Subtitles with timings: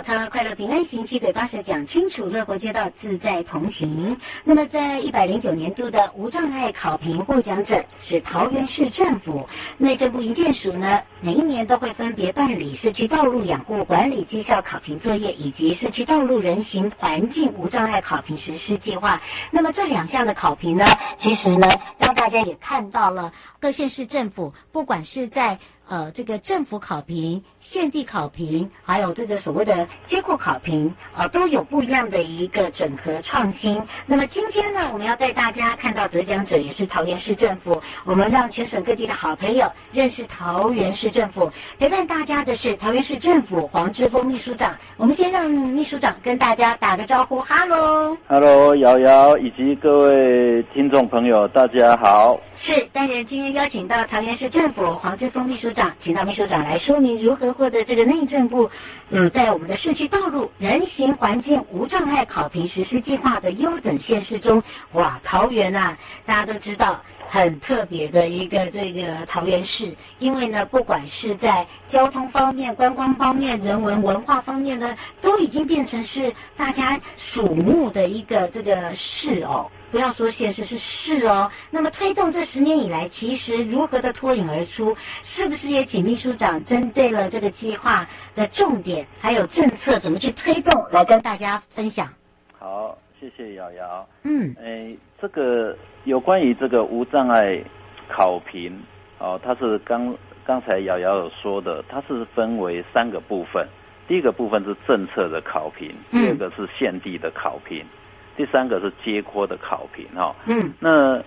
[0.00, 4.18] 他，快乐平安行，七嘴八舌讲清楚，乐活街道自在同行。
[4.44, 19.20] 那么，在一百零九年度的无障碍考评获奖者是桃园市政府内政部营建署呢，每一年都会分别办理市区道路养护管理绩效考评作业，以及市区道路人行环境无障碍考评实施计划。
[19.50, 20.84] 那么这两项的考评呢，
[21.18, 25.58] 其实呢，让大家也看到了各县市政府，不管是在
[25.88, 33.80] 呃，这个政府考评、县地考评，还有这个所谓的街廓考评，啊、呃，都有不一样的一个整合创新。
[34.06, 41.50] 那么今天呢，我们要带大家看到得奖者也是桃园市政府，我们让全省各地的好朋友认识桃园市政府。
[41.78, 44.76] 陪伴大家的是桃园市政府黄之峰秘书长。
[44.96, 52.40] 我们先让秘书长跟大家打个招呼，哈喽，哈喽，瑶瑶以及各位听众朋友，大家好。
[52.56, 55.94] 是，当然今天邀请到桃园市政府黄之峰秘书长。
[56.00, 58.70] 请到秘书长来说明如何获得这个内政部，
[59.10, 79.70] 嗯，在我们的社区道路人行环境无障碍考评实施计划的优等县市中，哇，桃园啊，大家都知道很特别的一个这个桃园市，因为呢，不管是在交通方面、观光方面、人文文化方面呢，都已经变成是大家瞩目的一个这个市哦。
[79.90, 92.12] 不要说现实是是哦，那么推动这十年以来，其实如何的脱颖而出，是不是也请秘书长针对了这个计划的重点，还有政策怎么去推动，来跟大家分享？
[92.58, 94.08] 好，谢谢瑶瑶。
[94.24, 97.62] 嗯，诶，这个有关于这个无障碍
[98.08, 98.82] 考评
[99.18, 100.14] 哦，它是刚
[100.44, 103.66] 刚才瑶瑶有说的，它是分为三个部分，
[104.08, 107.78] 第一个部分是政策的考评，第二个是县地的考评。
[107.82, 107.88] 嗯
[108.36, 111.22] 第三个是接锅的考评哈，嗯，那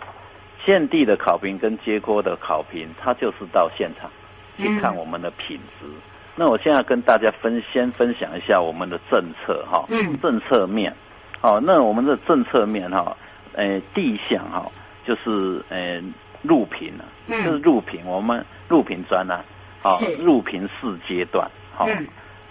[0.64, 4.12] 县地的考评跟接锅的考评，它就是到现场
[4.58, 5.86] 去看我们的品质。
[5.86, 6.02] 嗯、
[6.36, 10.94] 那我现在跟大家分先分享一下我们的政策哈，嗯，政策面，
[11.42, 13.18] 好，那我们的政策面哈，
[13.54, 14.72] 呃，第一项哈，
[15.04, 16.00] 就是呃
[16.44, 19.44] 入评啊，就是入评，我们入评专栏，
[19.82, 21.88] 好，入评四阶段，好，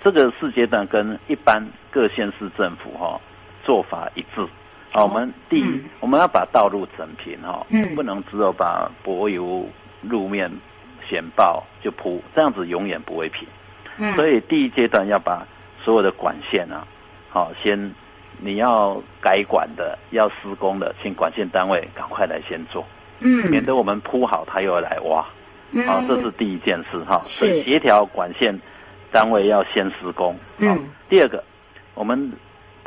[0.02, 3.20] 这个四阶段跟一般各县市政府哈。
[3.64, 4.46] 做法一致，
[4.92, 9.66] 好，我们第一，嗯、我们要把道路整平哈，嗯，不能只有把柏油
[10.02, 10.50] 路面
[11.06, 13.46] 险爆就铺，这样子永远不会平。
[13.98, 15.46] 嗯，所以第一阶段要把
[15.82, 16.86] 所有的管线啊，
[17.28, 17.94] 好，先
[18.38, 22.86] 你要改管的、要施工的，请管线单位赶快来先做，
[23.20, 25.26] 嗯，免得我们铺好，他又要来挖，
[25.72, 28.58] 嗯，好，这是第一件事哈，所以协调管线
[29.12, 31.44] 单位要先施工，嗯，第二个
[31.94, 32.32] 我们。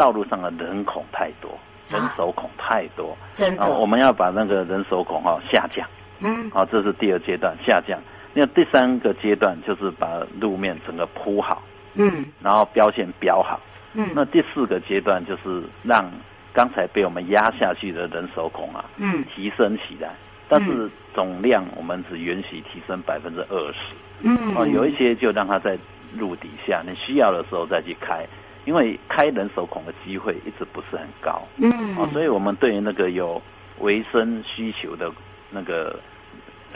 [0.02, 1.52] 道路上的人孔太多，
[1.88, 5.88] 人手孔太多，真的，我们要把那个人手孔哈下降，
[6.22, 8.00] 嗯，好，这是第二阶段下降。
[8.34, 11.62] 那第三个阶段就是把路面整个铺好，
[11.94, 13.60] 嗯，然后标线标好，
[13.94, 16.10] 嗯，那第四个阶段就是让
[16.52, 20.16] 刚才被我们压下去的人手孔啊，嗯，提升起来，
[20.50, 25.78] 但是总量我们只允许提升百分之二十，嗯，哦，有一些就让它在
[26.18, 28.26] 路底下，你需要的时候再去开。
[28.66, 33.42] 因为开人手孔的机会一直不是很高，嗯，啊，所以我们对于那个有
[33.80, 35.12] 维生需求的
[35.50, 36.00] 那个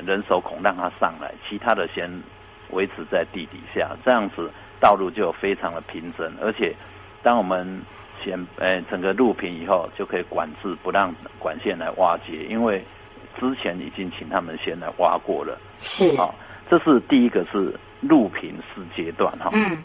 [0.04, 2.10] 人手孔让它上来，其他的先
[2.72, 4.50] 维持在地底下，这样子
[4.80, 6.76] 道路就非常的平整，而且
[7.22, 7.80] 当我们
[8.24, 12.84] 先诶整个路平以后，就可以管制不让管线来挖掘，因为
[13.40, 15.56] 之前已经请他们先来挖过了。
[15.80, 16.34] 是，好，
[16.68, 19.52] 这是第一个是路平四阶段哈。
[19.54, 19.78] 嗯。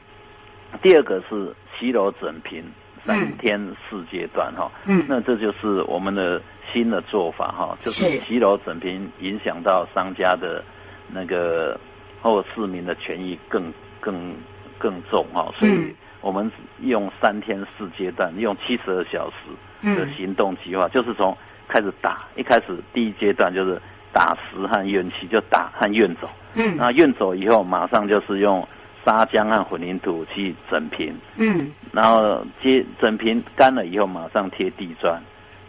[0.82, 2.64] 第二个是骑楼整平
[3.06, 4.70] 三天四阶段哈。
[4.86, 5.04] 嗯。
[5.08, 6.40] 那这就是我们的
[6.72, 10.64] 新的做法哈，就是骑楼整平影响到商家的
[11.08, 11.78] 那个
[12.20, 14.34] 或市民的权益更更
[14.78, 15.94] 更重哈，所以。
[16.22, 21.34] 我们用三天四阶段，用七十二小时的行动计划，嗯、就是从
[21.66, 23.80] 开始打，一开始第一阶段就是
[24.12, 26.28] 打十和院砌，就打和院走。
[26.52, 28.62] 嗯，那院走以后，马上就是用
[29.04, 31.14] 砂浆和混凝土去整平。
[31.36, 35.22] 嗯，然后接整平干了以后，马上贴地砖，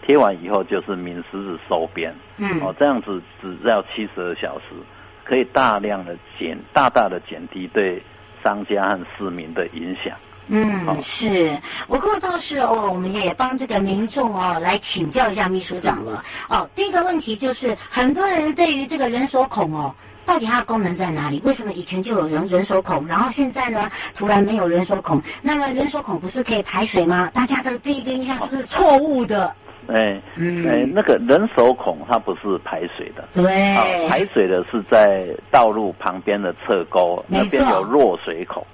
[0.06, 2.13] 贴完以后就是抿石子收边。
[2.38, 4.75] 嗯，哦，这样子只要七十二小时，
[5.24, 8.01] 可以大量的减，大大的减低对
[8.44, 10.18] 商家和市民的影响。
[10.54, 11.57] 嗯，是。
[11.88, 16.22] 不过倒是哦，我们也帮这个民众哦来请教一下秘书长了。
[16.50, 19.95] 哦，第一个问题就是，很多人对于这个人手孔哦，
[20.25, 21.41] 到底它的功能在哪里？
[21.44, 25.21] 为什么以前就有人人手孔，然后现在呢突然没有人手孔？
[25.41, 27.29] 那么人手孔不是可以排水吗？
[27.33, 29.53] 大家的第一个印象是不是错误的？
[29.88, 38.65] 哎，嗯，哎，那个人手孔它不是排水的，对，排水的是在道路旁边的侧沟，那边有落水孔。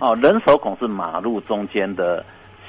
[0.00, 2.24] 哦，人手孔是马路中间的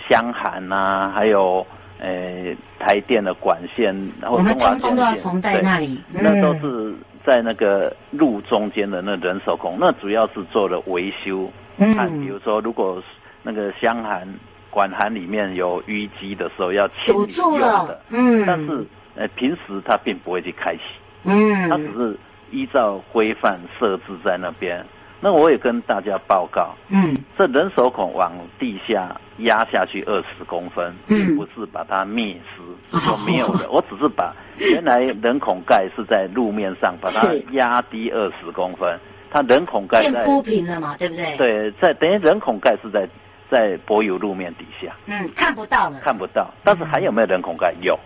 [0.09, 1.65] 箱涵呐，还有
[1.99, 6.93] 诶台电的管线，然后中华电线，对，那里，那都是
[7.25, 13.01] 在那个路中间的那人手孔，那主要是做了维修，嗯，比如说如果
[13.41, 14.27] 那个箱涵。
[14.73, 18.83] 管涵里面有淤积的时候要清理用的，嗯，但是
[19.15, 20.81] 呃平时它并不会去开启，
[21.25, 22.17] 嗯，它只是
[22.49, 24.83] 依照规范设置在那边。
[25.23, 32.61] 那我也跟大家报告，嗯，这人手孔往地下压下去二十公分，并不是把它灭失，
[32.97, 33.67] 是说没有的。
[33.71, 38.99] 我只是把原来人孔盖是在路面上，把它压低二十公分，
[39.31, 41.37] 它人孔盖在铺平了嘛，对不对？
[41.37, 43.07] 对，在等于人孔盖是在。
[43.51, 46.51] 在柏油路面底下，嗯，看不到了，看不到。
[46.63, 47.71] 但是还有没有人孔盖？
[47.81, 47.99] 有。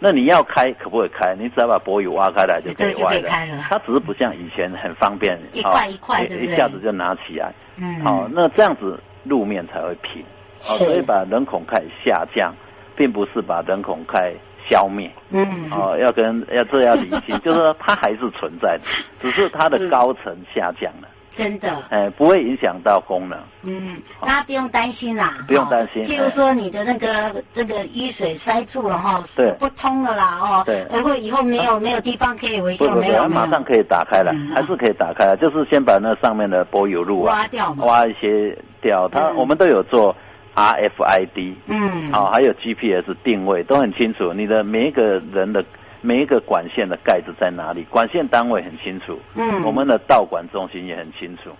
[0.00, 1.34] 那你要开可不可以开？
[1.38, 3.28] 你只要把柏油挖开来就可以挖了。
[3.68, 7.52] 它只是不像以前很方便，一块一块的，一下子就拿起来。
[7.76, 10.22] 嗯，好，那这样子路面才会平。
[10.68, 12.54] 哦，所以把人孔开下降，
[12.96, 14.32] 并不是把人孔开
[14.68, 15.10] 消灭。
[15.30, 18.84] 嗯，哦，要跟要这要理清， 就是说它还是存在的，
[19.20, 21.08] 只是它的高层下降了。
[21.38, 23.38] 真的，哎，不会影响到功能。
[23.62, 26.04] 嗯，大家不用担心啦，不用担心。
[26.04, 39.08] 譬如说你的那个这个淤水塞住了哈，对，不通了啦哦，对，如果以后没有没有地方可以维修，没有，马上可以打开了，还是可以打开，就是先把那上面的柏油路挖掉，挖一些掉。
[39.08, 40.16] 它我们都有做
[40.56, 45.64] RFID，嗯，好，还有 GPS 定位都很清楚，你的每一个人的。
[46.00, 47.84] 每一个管线的盖子在哪里？
[47.90, 51.50] 管线单位很清楚，嗯，我们的道管中心也很清楚，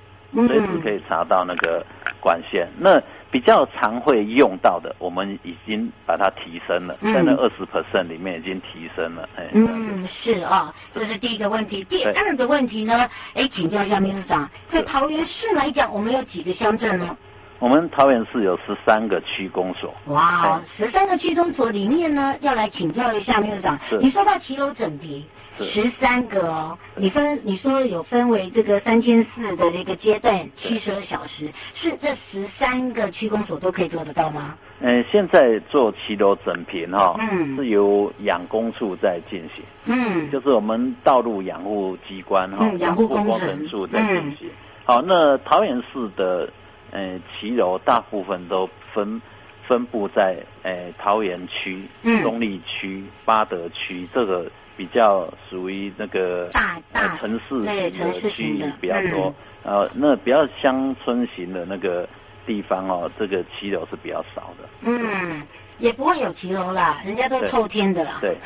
[0.46, 1.84] 随时可以查到那个
[2.20, 2.68] 管线。
[2.78, 9.28] 那比较常会用到的，我们已经把它提升了，在那二十 percent 里面已经提升了。
[9.52, 11.84] 嗯，是啊，这是第一个问题。
[11.84, 13.08] 第二个问题呢？
[13.34, 17.16] 哎，请教一下秘书长，在桃园市来讲，我们有几个乡镇呢？
[17.58, 19.92] 我们桃园市有十三个区公所。
[20.06, 23.78] 哇，十三个区公所里面呢，要来请教一下秘书长。
[24.00, 25.24] 你说到骑楼整平，
[25.56, 34.54] 十三个哦，你分你说有分为这个三千四的那个阶段，七十二小时，是这十三个区公所都可以做得到吗？
[34.78, 44.48] 嗯，现在做骑楼整平哈，嗯，是由养工处在进行，嗯，就是我们道路养护机关哈，养护工程处在进行。
[44.84, 46.48] 好，那桃园市的。
[46.90, 49.20] 呃，骑楼大部分都分
[49.66, 51.82] 分布在呃桃园区、
[52.22, 59.34] 中坜区、八德区，这个比较属于那个大大城市型的区域比较多。
[59.64, 62.08] 呃，那比较乡村型的那个
[62.46, 64.68] 地方哦，这个骑楼是比较少的。
[64.82, 65.42] 嗯。
[65.78, 68.18] 也不会有骑楼啦，人家都透天的啦。
[68.20, 68.36] 对，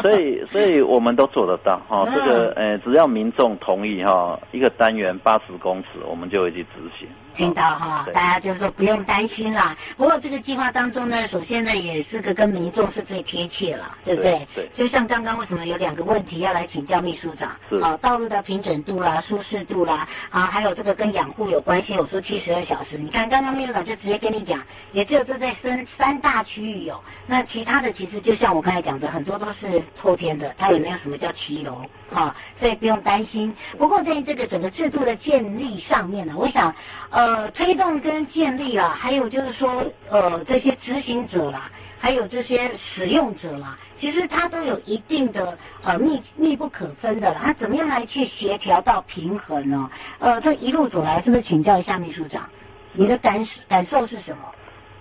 [0.00, 2.06] 所以 所以我们都做得到哈。
[2.14, 6.68] 这个呃，只要民众同意哈，一个单元八十公尺，我们就会去执
[6.98, 7.08] 行。
[7.34, 9.74] 听到哈，大家就是说不用担心啦。
[9.96, 14.46] 不过这个计划当中呢，首先呢，也是个跟民众是最贴切了，对不对？
[14.54, 14.68] 对。
[14.74, 17.56] 就像刚刚为什么有两个问题要来请教秘书长？
[17.70, 17.78] 是。
[17.78, 21.96] 啊，道路的平整度啦、舒适度啦，啊，还有这个跟养护有关系。
[21.96, 24.60] 我说七十二小时，你看刚刚秘书长就直接跟你讲，
[24.92, 26.81] 也只有这在三三大区域。
[26.84, 27.00] 有。
[27.26, 33.54] 那其他的其实就像我刚才讲的，很多都是后天的，它也没有什么叫骑楼，哈、所以不用担心。
[33.78, 36.74] 不过在这个整个制度的建立上面呢，我想，
[37.10, 41.70] 呃，推动跟建立啦，还有就是说，呃，这些执行者啦。
[41.98, 47.40] 还有这些使用者啦，其实它都有一定的呃密密不可分的了。
[47.40, 49.88] 它怎么样来去协调到平衡呢？
[50.18, 52.48] 呃，这一路走来，是不是请教一下秘书长，
[52.92, 54.42] 你的感感受是什么？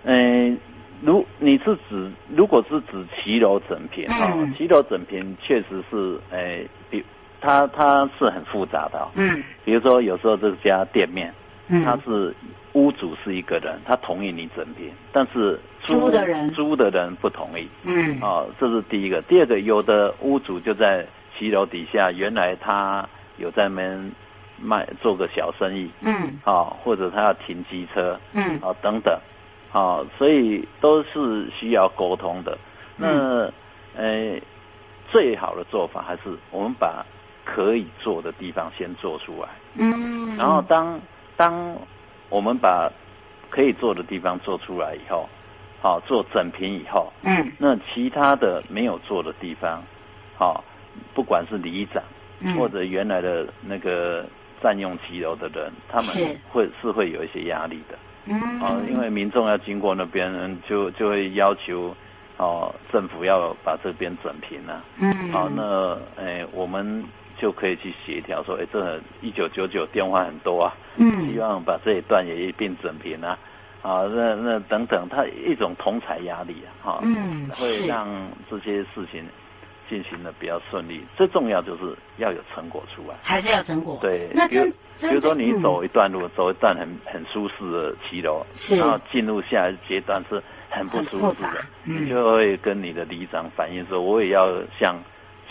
[0.03, 0.59] 嗯、
[1.01, 7.03] 如你是指如果是指骑楼整平啊，骑楼、嗯、整平确实是哎，比
[7.39, 9.07] 它它是很复杂的。
[9.15, 11.33] 嗯，比如说有时候这家店面，
[11.67, 12.33] 嗯，它是。
[12.73, 17.67] 屋主是一个人，他同意你整平，但是租，租的人租的人不同意。
[17.83, 19.21] 嗯，哦，这是第一个。
[19.23, 21.05] 第二个，有的屋主就在
[21.37, 23.05] 骑楼底下，原来他
[23.35, 24.09] 有在门
[24.57, 25.91] 卖做个小生意。
[25.99, 26.13] 嗯，
[26.45, 28.17] 啊、哦，或者他要停机车。
[28.31, 29.19] 嗯，啊、哦，等等，
[29.71, 32.57] 啊、哦，所以都是需要沟通的。
[32.95, 33.51] 那，呃、
[33.95, 34.43] 嗯欸，
[35.09, 37.05] 最好的做法还是我们把
[37.43, 39.49] 可以做的地方先做出来。
[39.75, 40.99] 嗯，然后当
[41.35, 41.75] 当。
[42.31, 42.89] 我们把
[43.49, 45.27] 可以做的地方做出来以后，
[45.81, 49.83] 好、哦、做整平以后，嗯，那其他的没有做的地方，
[50.37, 50.63] 好、哦，
[51.13, 52.01] 不管是里长，
[52.39, 54.25] 嗯，或者原来的那个
[54.63, 56.15] 占用骑楼的人，他们
[56.49, 61.95] 会是，是会有一些压力的，嗯，啊、哦，因为民众要经过那边，就就会要求，
[62.37, 67.03] 哦，政府要把这边整平啊，嗯，好、哦，那诶，我们。
[67.37, 73.35] 就可以去协调说，哎，这一九九九电话很多啊，嗯，希望把这一段也一并整平啊，
[73.81, 78.07] 啊，那那等等，它一种同财压力啊，哈，嗯，会让
[78.47, 79.25] 这些事情
[79.91, 81.03] 进行的比较顺利。
[81.15, 83.99] 最重要就是要有成果出来，还是要成果？
[84.01, 84.63] 对，那比如
[84.97, 94.97] 比如说你走一段路，走一段很很舒适的骑楼，然后进入下一阶段是很不舒服的，你就会跟你的里长反映说，我也要像。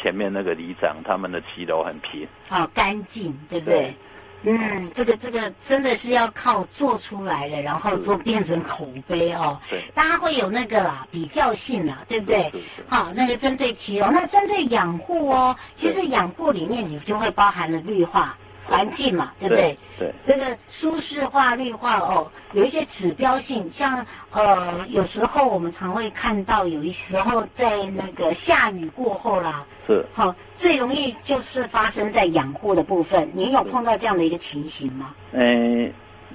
[0.02, 3.80] 前面那个里长，他们的骑楼很平，好干净，对不对？
[3.80, 3.94] 对
[4.42, 9.61] 嗯，这个这个真的是要靠做出来的，然后做变成口碑哦。
[9.68, 12.50] 对，大家会有那个啦，比较性啦，对不对？
[12.88, 18.37] 好，那个针对其哦，那针对养护哦，其实养护里面你就会包含了绿化。
[18.66, 19.76] 环境嘛，对不对？
[19.98, 33.28] 对，对这个舒适化、绿化哦，有一些指标性，像呃，有时候我们常会看到，有一时候在那个下雨过后啦，是好、哦、最容易就是发生在养护的部分。
[33.34, 35.14] 您有碰到这样的一个情形吗？
[35.32, 35.92] 嗯，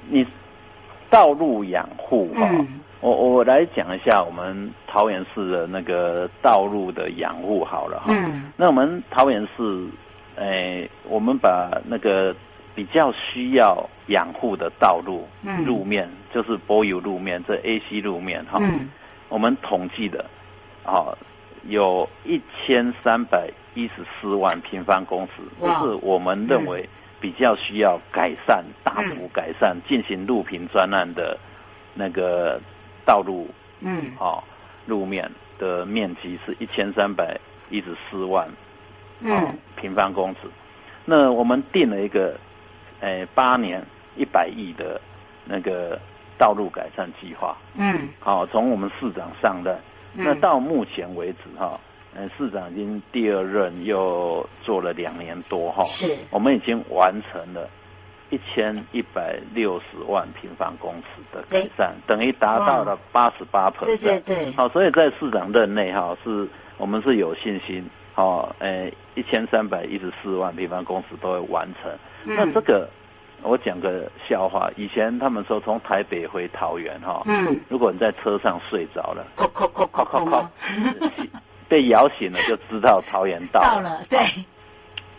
[0.10, 0.26] 你
[1.10, 8.08] 道路养护哈，嗯、我我来讲一下我们桃园市的那个道路的养护好了哈。
[8.10, 9.88] 嗯，那我们桃园市。
[10.36, 12.36] 诶，我们把那个
[12.74, 18.90] 比较需要养护的道路、嗯、路面，就是柏油路面，这 AC 路面哈，嗯、
[19.30, 20.26] 我们统计的，
[20.84, 21.18] 哦，
[21.68, 26.88] 有一千三百一十四万平方公尺，就是我们认为
[27.22, 31.40] 比较需要改善、嗯、大幅改善、进行路平专案的
[31.94, 32.60] 那个
[33.06, 33.50] 道路，
[33.80, 34.44] 嗯，哦，
[34.86, 37.40] 路面的面积是一千三百
[37.70, 38.48] 一十四万。
[39.20, 40.42] 嗯，平方公尺。
[41.06, 42.36] 那我们定了一个，
[43.00, 43.84] 诶，八年
[44.16, 45.00] 一百亿的
[45.46, 46.00] 那个
[46.38, 47.56] 道路改善计划。
[47.76, 49.78] 嗯，好，从我们市长上任，
[50.14, 51.80] 那到目前为止哈，
[52.16, 55.84] 嗯，市长已经第二任又做了两年多哈。
[55.84, 57.70] 是，我们已经完成了
[58.32, 63.86] 一千一百六十万平方公尺的改善，等于达到了八十八 percent。
[63.86, 64.52] 对对对。
[64.54, 67.88] 好，所以在市长任内哈，是我们是有信心。
[68.16, 71.92] 好，诶，一千三百一十四万平方公尺都会完成。
[72.24, 72.90] 嗯、那这个，
[73.44, 74.72] 我讲个笑话。
[74.78, 79.28] 以前他们说从台北回桃园，哈，嗯，如果你在车上睡着了，
[81.68, 83.76] 被摇醒了，就知道桃园到了。
[83.76, 84.20] 到了，对。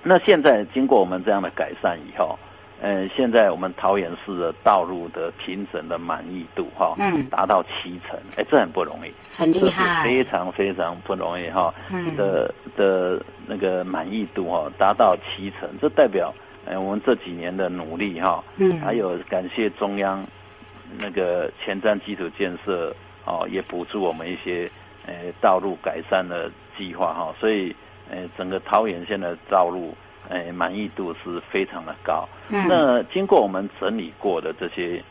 [0.02, 2.38] 那现在经过我们这样的改善以后。
[2.78, 12.14] 嗯，现在我们桃园市的道路的平整的满意度哈，嗯，达到七成，哎，这很不容易，很厉害，非常非常不容易哈，嗯。
[12.16, 16.34] 的的那个满意度哈，达到七成，这代表
[16.66, 20.22] 哎我们这几年的努力哈，嗯，还有感谢中央
[20.98, 24.70] 那个前瞻基础建设哦，也补助我们一些
[25.06, 27.74] 呃道路改善的计划哈，所以
[28.10, 29.94] 呃整个桃园县的道路。
[30.28, 32.28] 哎，满意度是非常的高。
[32.48, 35.02] 嗯，那经过我们整理过的这些，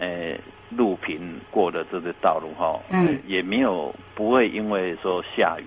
[0.00, 0.38] 哎，
[0.70, 5.66] 路平过的这个道路哈，嗯，也没有不会因为说下雨，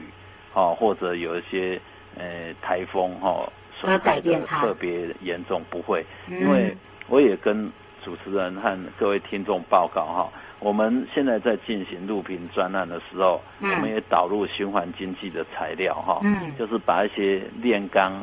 [0.53, 1.79] 哦，或者有一些，
[2.17, 6.05] 呃，台风哈，所改变特别严重，不会。
[6.29, 6.75] 因为
[7.08, 7.72] 我也跟
[8.03, 10.29] 主持人和各位听众报告哈，
[10.60, 18.13] 我们现在在进行路平专案的时候，嗯、我们也导入循环经济的材料哈，嗯，就是把一些炼钢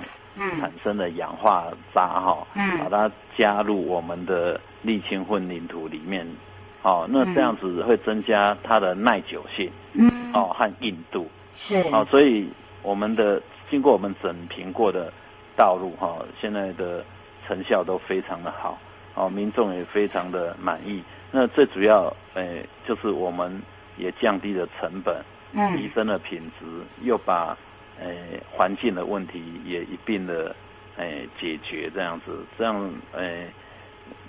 [0.61, 6.27] 产生的氧化渣哈，嗯，把它加入我们的沥青混凝土里面，
[6.83, 11.29] 哦，那这样子会增加它的耐久性，嗯，哦和硬度。
[11.55, 12.49] 是，哦，所以
[12.83, 15.13] 我们的经过我们整平过的
[15.57, 17.05] 道路哈，现在的
[17.47, 18.79] 成效都非常的好。
[19.15, 21.03] 哦，民众也非常的满意。
[21.33, 22.05] 那最主要，
[22.35, 23.61] 诶、欸，就是我们
[23.97, 25.17] 也降低了成本，
[25.55, 26.65] 嗯，提升了品质，
[27.03, 27.59] 又把，
[28.01, 30.55] 诶、欸，环境的问题也一并的，
[30.97, 32.77] 诶、欸，解决这样子，这样，
[33.13, 33.53] 诶、欸，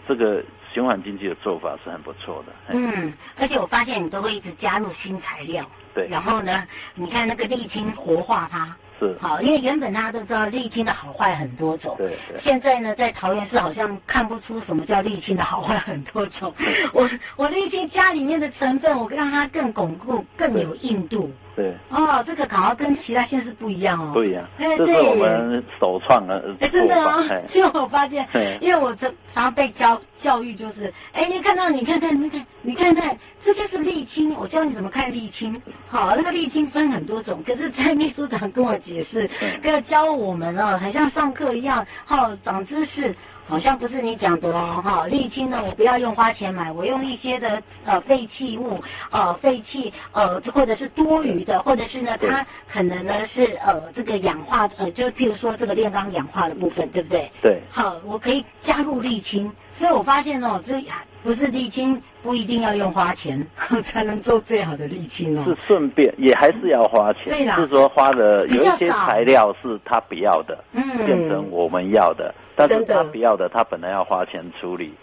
[0.07, 2.53] 这个循环经济的做法是很不错的。
[2.69, 8.75] 嗯，而且我发现你都会一直加入新材料，对，然后呢，你看那个沥青活化它。
[9.01, 12.37] 是好，因为原本大家都知道沥青的好坏很多种，对，对。
[12.37, 16.53] 现在呢，在桃园市好像看不出什么叫沥青的好坏很多种。
[16.91, 21.31] 我我沥青家里面的成分，我让它更巩固，更有硬度。
[21.55, 21.73] 对。
[21.89, 24.11] 哦，这个好像跟其他县市不一样哦。
[24.13, 24.45] 不一样。
[24.57, 24.85] 哎对。
[24.87, 26.55] 这是我们首创的。
[26.59, 27.23] 哎，真的哦。
[27.53, 28.27] 因为 我发现，
[28.61, 34.35] 因为我这常常被教教育就是，哎，你看到你看看你看你看看，这就是沥青。
[34.35, 35.61] 我教你怎么看沥青。
[35.87, 38.89] 好，那个沥青分很多种，可是蔡秘书长跟我讲。
[38.89, 39.29] 也是，
[39.61, 43.15] 跟要教我们哦，很像上课一样，好长知识，
[43.49, 48.79] 好像不是你讲的哦，哈，沥青呢，我不要用花钱买，我用一些的呃废弃物，
[49.09, 57.31] 呃废弃呃或者是多余的，或者是呢，它可能呢是呃这个氧化呃，就譬如说这个炼钢氧化的部分，对不对？
[57.41, 57.59] 对。
[57.71, 60.79] 好，我可以加入沥青，所以我发现哦，这
[61.23, 62.01] 不是沥青。
[62.21, 63.47] 不一定要用花钱
[63.81, 74.93] 才能做最好的沥青哦，是顺便也还是要花钱，对啦，是说花的有一些材料是他不要的，嗯，变成我们要的，但是他不要的，他本来要花钱处理，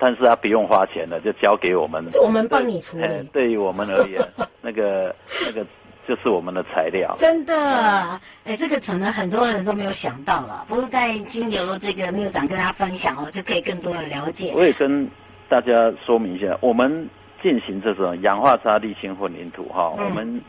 [0.00, 3.06] 但是他不用花钱的，就交给我们，我们帮你处理。
[3.32, 4.20] 对于我们而言，
[4.60, 5.14] 那个
[5.46, 5.64] 那个
[6.08, 7.16] 就是我们的材料。
[7.20, 14.52] 真的，哎，这个可能很多人都没有想到了，不过在经由这个秘书长跟他分享哦，就可以更多的了解。
[14.56, 15.08] 我也跟。
[15.54, 17.08] 大家说明一下，我们
[17.40, 20.42] 进行这种氧化砂沥青混凝土哈，嗯、我们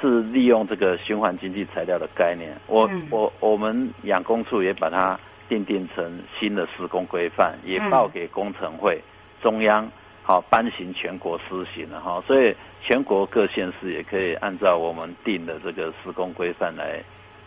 [0.00, 2.56] 是利用这个循环经济材料的概念。
[2.68, 9.90] 我、嗯、我我们养工处也把它定定成新的施工规范，也报给工程会、嗯、中央，
[10.22, 12.22] 好颁行全国施行了哈。
[12.24, 17.02] 所以全国各县市也可以按照我们定的这个施工规范来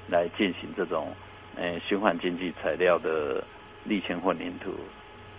[0.10, 1.14] 来进行这种
[1.56, 3.42] 诶循环经济材料的
[3.88, 4.72] 沥青混凝土。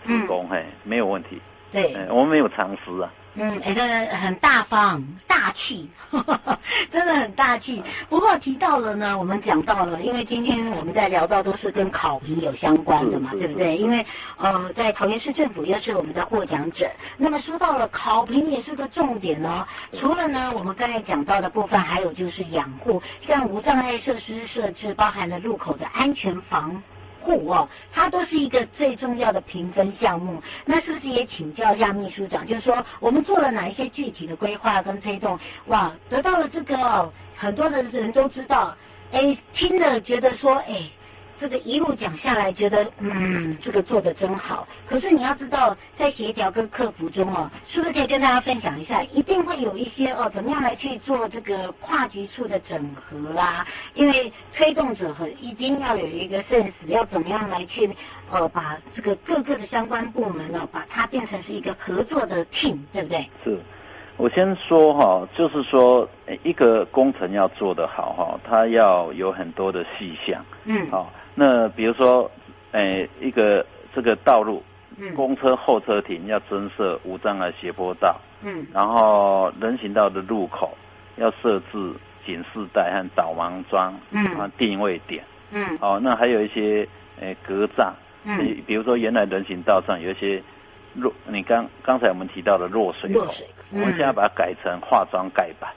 [0.07, 1.39] 施工嘿，没有问题。
[1.73, 3.11] 对，我们没有藏私啊。
[3.35, 5.89] 嗯，哎，这个很大方、大气，
[6.91, 7.81] 真的很大气。
[8.09, 13.77] 不过提到了呢，我们讲到了，因为今天我们在聊到都是跟考评有相关的嘛，对不对？
[13.77, 14.05] 因为
[14.37, 16.91] 呃，在桃园市政府又是我们的获奖者。
[17.17, 19.65] 那么说到了考评也是个重点哦。
[19.93, 26.83] 除了呢，我们刚才讲到的部分，还有就是养护，像无障碍设施设置，包含了路口的安全防。
[27.23, 30.43] 户哦，它都是一个最重要的评分项目。
[30.65, 35.39] 那是不是也请教一下秘书长，就是说我们做了哪一些具体的规划跟推动？
[35.67, 38.77] 哇，得到了这个哦，很多的人都知道，
[39.13, 40.91] 哎，听了觉得说，哎。
[41.41, 44.69] 这个一路讲下来，觉得嗯，这个做的真好。
[44.87, 49.03] 可是你要知道，在协调跟客服中哦，是不是可以跟大家分享一下？
[49.05, 53.67] 一定会有一些哦，怎么样来去做这个跨局处的整合啦？
[53.95, 57.89] 因为推动者和一定要有一个 sense，要怎么样来去
[58.31, 63.27] 呃，把这个各个的相关部门呢，把它变成是一个合作的 team，对不对？
[63.43, 63.59] 是。
[64.19, 66.07] 我先说哈，就是说
[66.43, 70.45] 一个工程要做得好哈，它要有很多的细项。
[70.67, 70.91] 嗯。
[70.91, 71.11] 好。
[71.35, 72.31] 那比如说，
[72.73, 73.65] 诶，一个
[73.95, 74.63] 这个道路，
[75.15, 80.77] 公车候车亭要增设无障碍斜坡道，嗯，然后人行道的入口
[81.17, 81.95] 要设置
[82.27, 86.87] 警示带和导盲桩，嗯，啊定位点，嗯，哦，那还有一些
[87.21, 90.43] 诶隔障，嗯，比如说原来人行道上有一些
[90.95, 93.33] 落，你刚刚才我们提到的落水口，
[93.73, 95.73] 我们现在把它改成化妆盖板，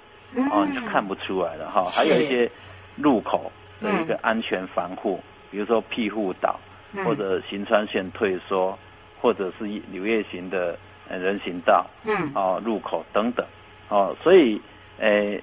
[0.52, 2.50] 哦，你就看不出来了哈，还有一些
[2.98, 5.20] 路口的一个安全防护。
[5.54, 6.60] 比如说庇护岛，
[7.06, 8.76] 或者行川线退缩，
[9.22, 10.76] 或者是柳叶型的
[11.08, 13.46] 人行道，嗯，哦，入口等等，
[13.88, 14.60] 哦，所以，
[14.98, 15.39] 诶，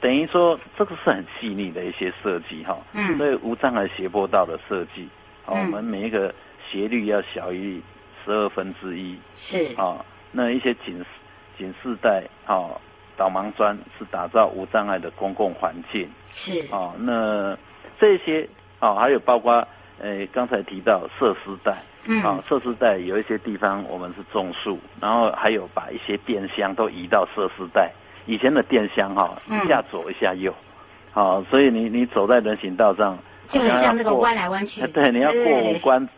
[0.00, 5.06] 等于说这个是很细腻的一些设计哈，嗯，所以无障碍斜坡道的设计，
[5.44, 6.34] 哦，我们每一个
[6.66, 7.82] 斜率要小于
[8.24, 11.04] 十二分之一，是，哦，那一些警
[11.58, 12.80] 警示带，哦，
[13.14, 17.54] 导盲砖是打造无障碍的公共环境，是，哦，那
[17.98, 18.48] 这些。
[18.80, 19.66] 哦，还有包括，
[19.98, 27.92] 呃，刚才提到设施带，嗯，啊，设施带有一些地方我们是种树，然后还有把一些电箱都移到设施带。
[28.26, 30.54] 以前的电箱哈，一下左一下右，
[31.12, 34.86] 好，所以你你走在人行道上，就很像那个弯来弯去。
[34.88, 36.08] 对，你要过五关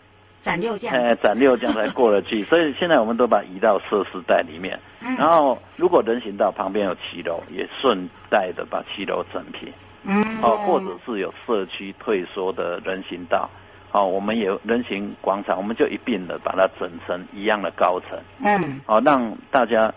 [0.43, 2.45] 斩六将，哎，斩六将才过得去。
[2.45, 4.79] 所以现在我们都把移到设施带里面。
[5.01, 9.73] 然后如果人行道旁边有骑楼，也顺带的把骑楼整平。
[10.05, 13.49] 嗯，哦，或者是有社区退缩的人行道，
[13.93, 18.19] 哦，我们有人行广场，我们就一并的把它整成一样的高层。
[18.45, 19.93] 嗯，哦，让大家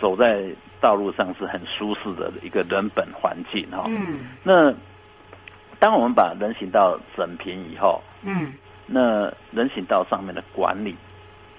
[0.00, 0.44] 走在
[0.80, 3.84] 道路上是很舒适的一个人本环境哈。
[3.86, 4.74] 嗯，那
[5.78, 8.52] 当我们把人行道整平以后，嗯，
[8.86, 10.96] 那人行道上面的管理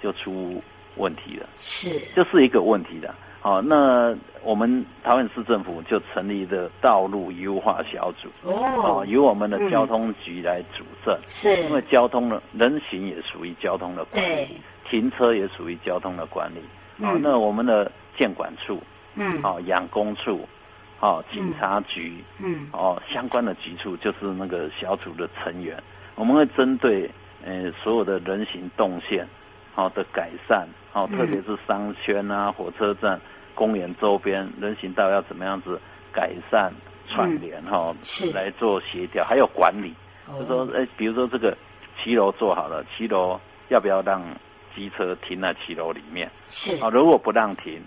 [0.02, 0.62] 就出
[0.98, 3.14] 问题了，是，就是一个问题的。
[3.46, 14.50] 好，那我们桃园市政府就成立的道路优化小组，哦，由我们的交通局来主政，是，因为交通的人行也属于交通的管理，对，
[14.90, 17.06] 停车也属于交通的管理。
[17.06, 18.82] 好，那我们的建管处，
[19.14, 20.50] 嗯，好，养工处，
[20.98, 25.78] 好，警察局，嗯，哦，相关的局处就是那个小组的成员，
[26.16, 27.08] 我们会针对
[27.46, 29.28] 呃所有的人行动线，
[29.76, 33.22] 好的改善，好，特别是商圈啊，火车站。
[33.56, 35.80] 公园周边人行道要怎么样子
[36.12, 36.72] 改善
[37.08, 37.98] 串联哈、嗯？
[38.04, 39.94] 是来做协调，还有管理。
[40.28, 41.58] 哦、就说哎，比如说这个
[41.98, 43.40] 骑楼做好了，骑楼
[43.70, 44.22] 要不要让
[44.76, 46.30] 机车停在骑楼里面？
[46.50, 47.82] 是啊，如果不让停，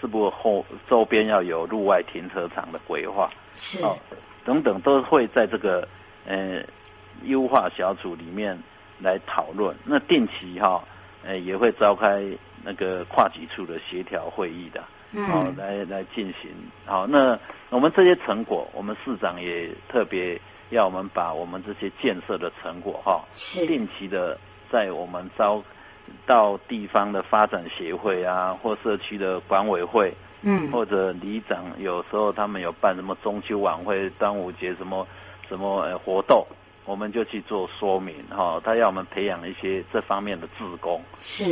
[0.00, 3.30] 是不是后周边要有路外停车场的规划？
[3.56, 3.96] 是哦，
[4.44, 5.86] 等等都会在这个
[6.26, 6.62] 呃
[7.24, 8.58] 优化小组里面
[8.98, 9.76] 来讨论。
[9.84, 10.82] 那定期哈，
[11.22, 12.24] 呃也会召开
[12.64, 14.82] 那个跨局处的协调会议的。
[15.26, 16.50] 好，来来进行。
[16.86, 23.22] 好，那我们这些成果，我们市长也特别要我们把我们这些建设的成果，哈，
[23.66, 24.38] 定期的
[24.70, 25.62] 在我们招
[26.24, 35.06] 到地方的发展协会啊，或社区的管委会，嗯，或者里长，有时候他们有办什么中秋晚会、端午节什么
[35.46, 36.46] 什么呃活动，
[36.86, 41.44] 我们就去做说明，哈，他要我们培养一些这方面的志工，是，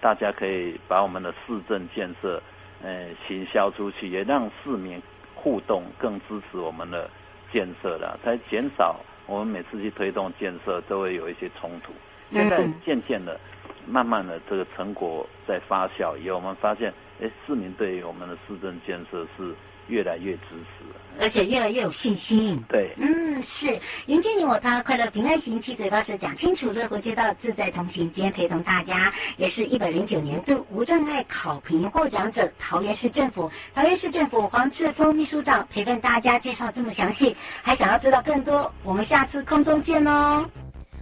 [0.00, 2.40] 大家可以把我们的市政建设。
[2.82, 5.00] 呃，行销出去，也让市民
[5.34, 7.08] 互动，更支持我们的
[7.52, 11.92] 建设了，才减少我们每次去推动建设都会有一些冲突。
[12.32, 13.38] 现在渐渐的，
[13.86, 19.54] 慢慢的这个成果在发酵，以后我们发现，哎，市民对于我们的市政建设是。
[19.88, 20.84] 越来越支持，
[21.20, 22.62] 而且越来越有信心。
[22.68, 28.10] 对，嗯，是迎接你我他，快乐平安行，七嘴八舌讲清楚，乐活街道自在同行。
[28.12, 40.48] 今天陪同大家，也是一百零九年度无障碍考评获奖者，桃园市政府，桃园市政府黄志峰秘书长陪伴大家介绍这么详细，还想要知道更多，我们下次空中见哦。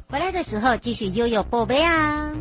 [0.08, 2.32] 回来的时候继续悠悠宝贝啊。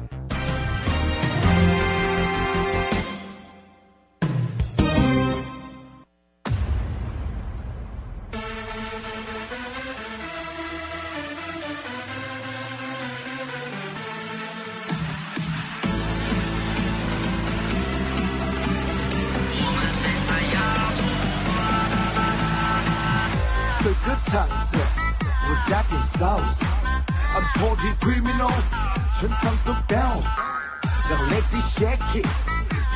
[29.20, 30.24] 全场都 bounce，
[31.10, 32.28] 让 lady shake it，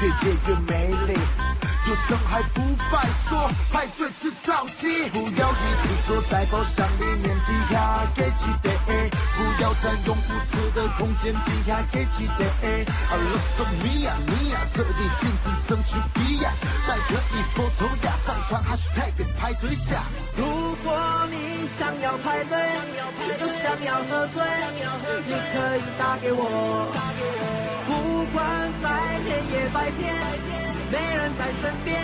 [0.01, 0.71] 越夜越美
[1.05, 1.19] 丽。
[1.85, 5.09] 有声还不败，说派对是造机。
[5.09, 7.75] 不要一直坐在包厢里面低下
[8.15, 8.71] 给起的，
[9.35, 12.45] 不要占用不次的空间低下给起的。
[12.63, 16.53] I look so me 啊 me 啊，这里禁止生气逼呀，
[16.87, 20.05] 再可以佛头呀，上传 hashtag 派对下。
[20.83, 20.99] 如果
[21.31, 22.59] 你想要排队，
[23.39, 24.43] 又想要喝醉，
[25.25, 26.43] 你可以打给我，
[27.87, 28.85] 不管在
[29.23, 30.01] 黑夜白天。
[30.91, 32.03] 没人在身边，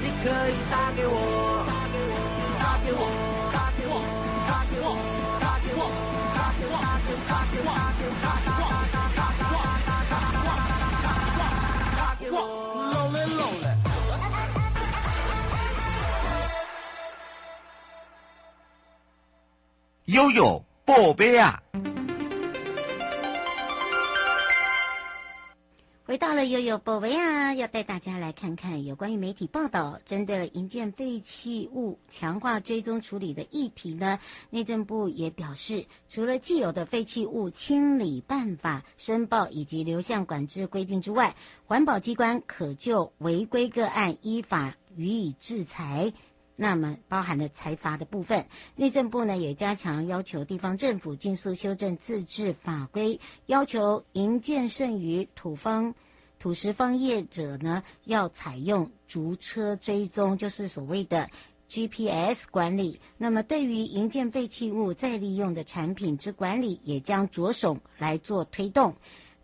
[0.00, 3.02] 你可以打给我，打给我，
[3.52, 3.98] 打给我，
[4.46, 4.86] 打给我，
[5.42, 5.90] 打给我，
[6.30, 6.78] 打给我，打给我，
[7.26, 7.74] 打给我，
[8.22, 9.05] 打给我，
[20.16, 21.62] 悠悠宝贝啊！
[26.06, 34.18] 回到了悠悠宝贝啊，要带大家来看看有关于媒体报道针对了营建废弃物强化追踪处理的议题呢。
[34.48, 46.14] 内政部也表示，除了既有的废弃物清理办法、申报以及流向管制规定之外，环保机关可就违规个案依法予以制裁。
[46.56, 48.46] 那么包含了财阀的部分。
[48.74, 55.94] 内政部呢也加强要求地方政府尽速修正自治法规，要求营建剩余土方
[56.40, 61.30] 土石方业者呢要采用逐车追踪，就是所谓的。
[61.68, 68.94] GPS 管理，那么对于营建废弃物再利用的产品之管理，也将着手来做推动。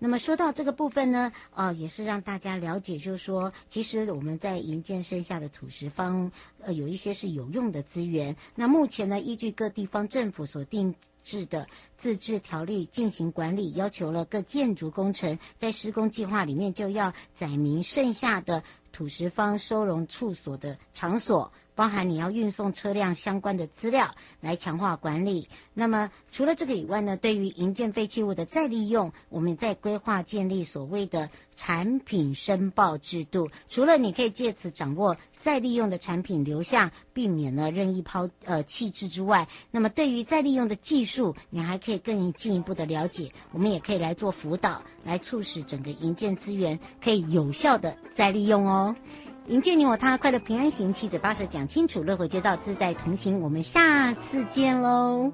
[0.03, 8.35] 那么说到这个部分呢，呃，也是让大家了解，就是说，其实我们在营建剩下的土石方，呃，有一些是有用的资源。
[8.57, 21.53] 那目前呢，依据各地方政府所定制的自治条例进行管理，要求了各建筑工程在施工计划里面就要载明剩下的土石方收容处所的场所。
[21.75, 25.49] 包含你要运送车辆相关的资料来强化管理。
[25.75, 33.51] 那么除了这个以外呢，对于营建废弃物的再利用，我们在规划建立所谓的产品申报制度。
[33.69, 43.33] 除了你可以借此掌握再利用的产品流向，避免了任意抛呃弃置之外，那么对于再利用的技术，你还可以更进一步的了解。
[43.53, 48.95] 我们也可以来做辅导，来促使整个营建资源可以有效的再利用哦。
[49.49, 53.41] 迎接你我他，快乐平安行，七嘴八舌讲清楚，乐活街道自在同行。
[53.41, 55.33] 我们下次见喽。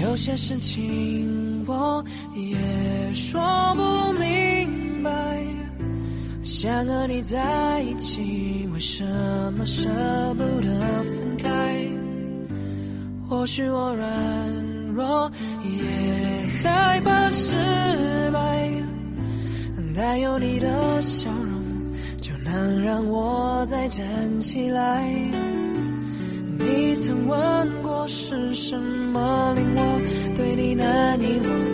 [0.00, 1.13] 有些事情
[2.34, 3.40] 也说
[3.74, 5.10] 不明白。
[6.42, 9.04] 想和你在一起，为什
[9.56, 9.88] 么舍
[10.36, 10.68] 不得
[11.04, 11.88] 分开？
[13.28, 14.08] 或许我软
[14.92, 15.30] 弱，
[15.64, 17.54] 也害怕失
[18.32, 18.70] 败，
[19.96, 21.62] 但有你的笑容，
[22.20, 24.04] 就能让我再站
[24.40, 25.08] 起来。
[26.58, 31.73] 你曾问过，是什么令我对你难以忘？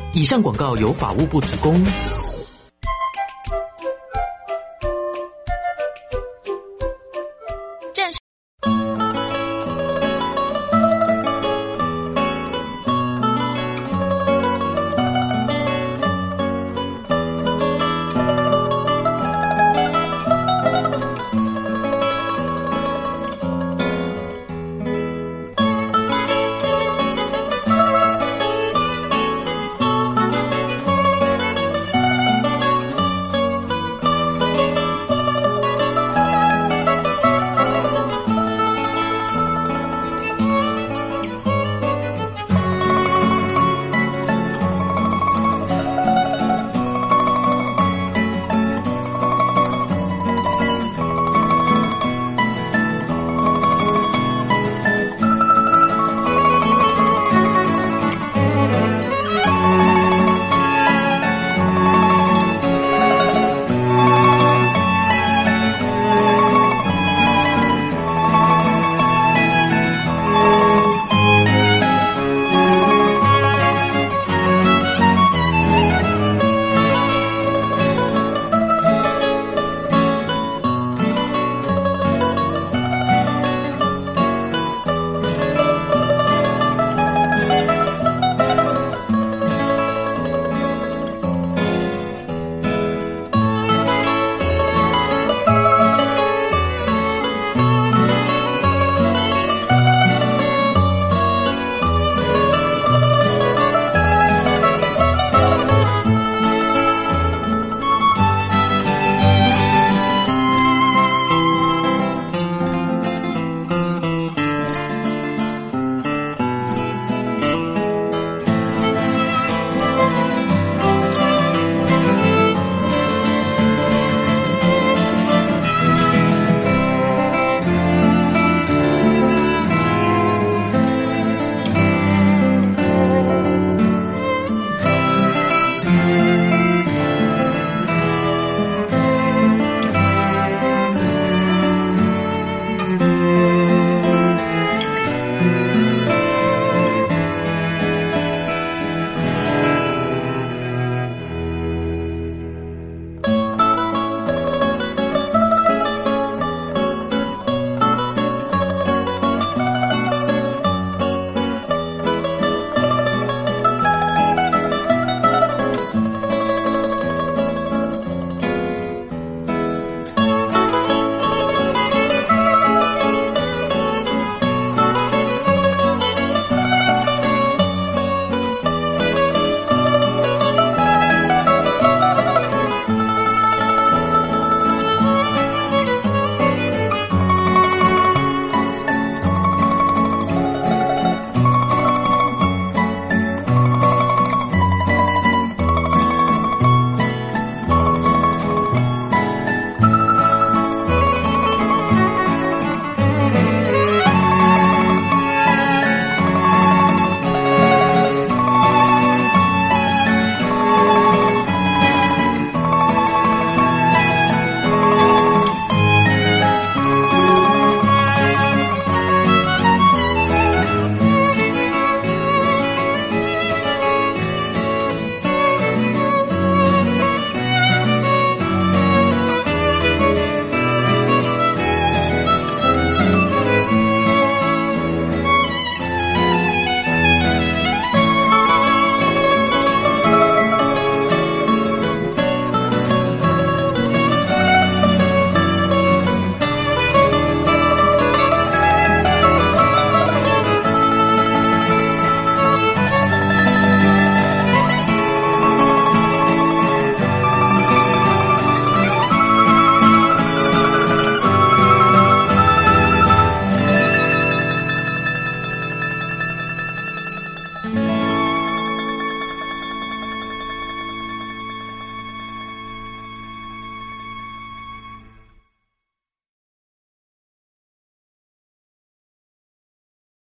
[0.13, 2.30] 以上广告由法务部提供。